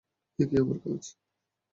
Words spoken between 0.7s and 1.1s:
কাজ?